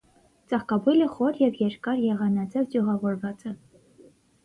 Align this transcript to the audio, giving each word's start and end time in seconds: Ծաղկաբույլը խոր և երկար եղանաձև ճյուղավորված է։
Ծաղկաբույլը 0.53 1.09
խոր 1.17 1.37
և 1.43 1.61
երկար 1.65 2.01
եղանաձև 2.07 2.69
ճյուղավորված 2.75 3.51
է։ 3.55 3.57